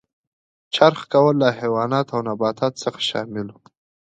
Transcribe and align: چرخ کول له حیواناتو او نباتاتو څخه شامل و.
چرخ 0.75 0.99
کول 1.13 1.35
له 1.43 1.49
حیواناتو 1.59 2.11
او 2.15 2.21
نباتاتو 2.29 2.81
څخه 2.83 2.99
شامل 3.09 3.47
و. 3.53 3.57